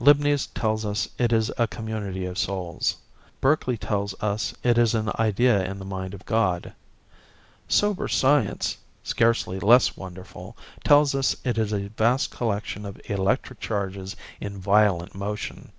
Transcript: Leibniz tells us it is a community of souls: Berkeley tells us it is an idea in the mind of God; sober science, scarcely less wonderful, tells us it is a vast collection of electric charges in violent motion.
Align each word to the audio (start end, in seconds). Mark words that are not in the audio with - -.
Leibniz 0.00 0.48
tells 0.48 0.84
us 0.84 1.08
it 1.16 1.32
is 1.32 1.48
a 1.58 1.68
community 1.68 2.24
of 2.26 2.36
souls: 2.36 2.96
Berkeley 3.40 3.76
tells 3.78 4.20
us 4.20 4.52
it 4.64 4.78
is 4.78 4.96
an 4.96 5.12
idea 5.14 5.62
in 5.64 5.78
the 5.78 5.84
mind 5.84 6.12
of 6.12 6.26
God; 6.26 6.72
sober 7.68 8.08
science, 8.08 8.78
scarcely 9.04 9.60
less 9.60 9.96
wonderful, 9.96 10.56
tells 10.82 11.14
us 11.14 11.36
it 11.44 11.56
is 11.56 11.72
a 11.72 11.86
vast 11.90 12.32
collection 12.32 12.84
of 12.84 13.00
electric 13.08 13.60
charges 13.60 14.16
in 14.40 14.58
violent 14.58 15.14
motion. 15.14 15.70